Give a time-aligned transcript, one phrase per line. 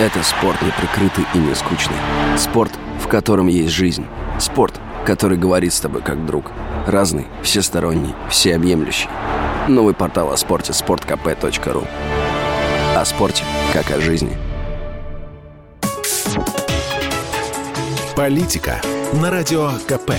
[0.00, 1.98] Это спорт неприкрытый и не скучный.
[2.38, 4.06] Спорт, в котором есть жизнь.
[4.38, 6.52] Спорт, который говорит с тобой как друг.
[6.86, 9.10] Разный, всесторонний, всеобъемлющий.
[9.68, 11.86] Новый портал о спорте– sportkp.ru
[12.96, 13.44] О спорте,
[13.74, 14.38] как о жизни.
[18.16, 18.80] Политика
[19.12, 20.12] на Радио КП.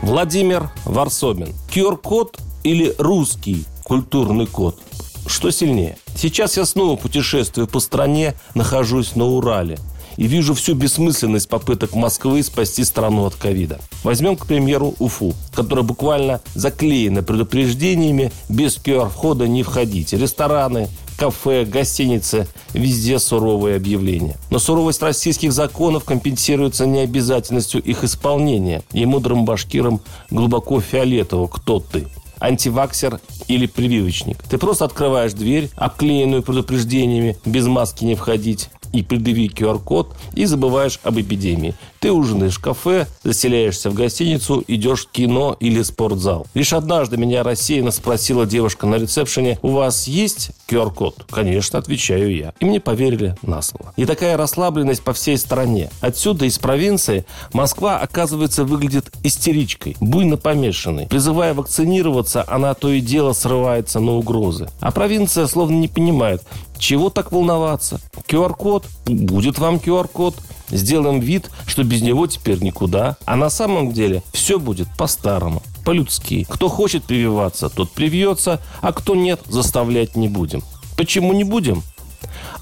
[0.00, 1.54] Владимир Варсобин.
[1.70, 4.80] QR-код или русский культурный код?
[5.28, 5.98] Что сильнее?
[6.16, 9.78] Сейчас я снова путешествую по стране, нахожусь на Урале
[10.16, 13.78] и вижу всю бессмысленность попыток Москвы спасти страну от ковида.
[14.02, 20.16] Возьмем, к примеру, Уфу, которая буквально заклеена предупреждениями без QR-входа не входите.
[20.16, 20.88] Рестораны,
[21.18, 24.36] кафе, гостиницы, везде суровые объявления.
[24.50, 28.82] Но суровость российских законов компенсируется необязательностью их исполнения.
[28.92, 30.00] И мудрым башкирам
[30.30, 32.08] глубоко фиолетово, кто ты
[32.40, 34.42] антиваксер или прививочник.
[34.42, 41.00] Ты просто открываешь дверь, обклеенную предупреждениями «без маски не входить», и предъяви QR-код и забываешь
[41.02, 41.74] об эпидемии.
[42.00, 46.46] Ты ужинаешь в кафе, заселяешься в гостиницу, идешь в кино или спортзал.
[46.54, 51.26] Лишь однажды меня рассеянно спросила девушка на ресепшене, у вас есть QR-код?
[51.30, 52.54] Конечно, отвечаю я.
[52.60, 53.92] И мне поверили на слово.
[53.96, 55.90] И такая расслабленность по всей стране.
[56.00, 61.06] Отсюда, из провинции, Москва, оказывается, выглядит истеричкой, буйно помешанной.
[61.06, 64.68] Призывая вакцинироваться, она то и дело срывается на угрозы.
[64.80, 66.42] А провинция словно не понимает,
[66.78, 68.00] чего так волноваться?
[68.28, 68.86] QR-код?
[69.06, 70.36] Будет вам QR-код.
[70.70, 73.16] Сделаем вид, что без него теперь никуда.
[73.24, 76.46] А на самом деле все будет по-старому, по-людски.
[76.48, 80.62] Кто хочет прививаться, тот привьется, а кто нет, заставлять не будем.
[80.96, 81.82] Почему не будем?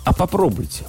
[0.05, 0.85] А попробуйте.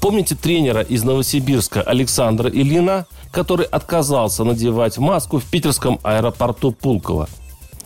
[0.00, 7.28] Помните тренера из Новосибирска Александра Ильина, который отказался надевать маску в питерском аэропорту Пулково?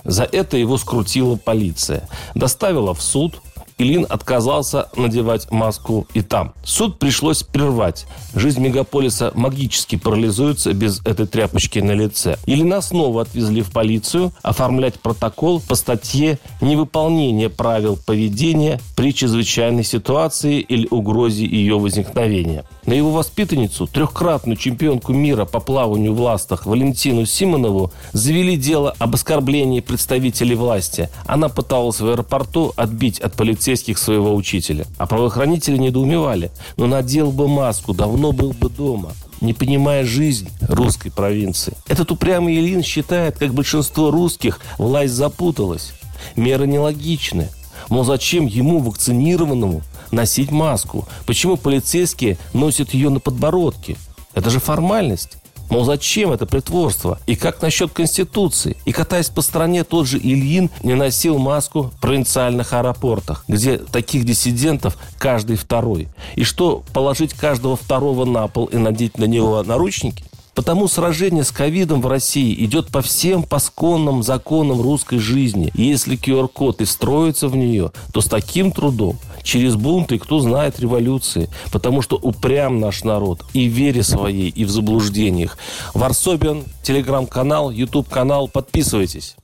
[0.05, 2.09] За это его скрутила полиция.
[2.35, 3.41] Доставила в суд,
[3.81, 6.53] Ильин отказался надевать маску и там.
[6.62, 8.06] Суд пришлось прервать.
[8.34, 12.37] Жизнь мегаполиса магически парализуется без этой тряпочки на лице.
[12.45, 20.60] Ильина снова отвезли в полицию оформлять протокол по статье «Невыполнение правил поведения при чрезвычайной ситуации
[20.60, 22.66] или угрозе ее возникновения».
[22.84, 29.15] На его воспитанницу, трехкратную чемпионку мира по плаванию в ластах Валентину Симонову, завели дело об
[29.15, 31.09] оскорблении представителей власти.
[31.26, 34.86] Она пыталась в аэропорту отбить от полицейских своего учителя.
[34.98, 36.50] А правоохранители недоумевали.
[36.76, 41.75] Но надел бы маску, давно был бы дома не понимая жизнь русской провинции.
[41.88, 45.92] Этот упрямый Ильин считает, как большинство русских, власть запуталась.
[46.36, 47.48] Меры нелогичны.
[47.88, 51.08] Мол, зачем ему, вакцинированному, носить маску?
[51.26, 53.97] Почему полицейские носят ее на подбородке?
[54.34, 55.38] Это же формальность.
[55.70, 57.20] Мол, зачем это притворство?
[57.26, 58.76] И как насчет Конституции?
[58.84, 64.25] И катаясь по стране, тот же Ильин не носил маску в провинциальных аэропортах, где таких
[64.25, 66.08] диссидентов каждый второй.
[66.34, 70.25] И что, положить каждого второго на пол и надеть на него наручники?
[70.60, 75.72] Потому сражение с ковидом в России идет по всем пасконным законам русской жизни.
[75.75, 80.78] И если QR-код и встроится в нее, то с таким трудом, через бунты, кто знает
[80.78, 81.49] революции.
[81.72, 85.56] Потому что упрям наш народ и в вере своей, и в заблуждениях.
[85.94, 88.47] Варсобин, телеграм-канал, YouTube-канал.
[88.47, 89.37] Подписывайтесь.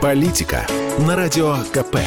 [0.00, 0.66] Политика
[1.00, 1.98] на Радио КП.